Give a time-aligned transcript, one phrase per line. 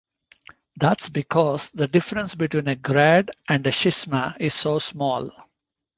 [0.77, 5.29] That's because the difference between a grad and a schisma is so small.